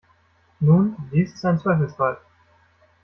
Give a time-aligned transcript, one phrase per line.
[0.61, 2.17] Nun, dies ist ein Zweifelsfall.